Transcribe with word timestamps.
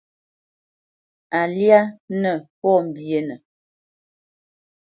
A 1.39 1.41
lyá 1.55 1.79
nə 2.21 2.31
pɔ̌ 2.59 2.75
mbyénə. 2.87 3.35